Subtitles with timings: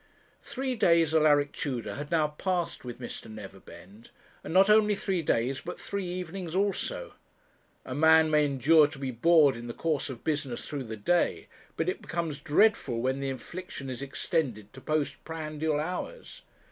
[0.41, 3.29] Three days Alaric Tudor had now passed with Mr.
[3.29, 4.09] Neverbend,
[4.43, 7.13] and not only three days but three evenings also!
[7.85, 11.47] A man may endure to be bored in the course of business through the day,
[11.77, 16.41] but it becomes dreadful when the infliction is extended to post prandial hours.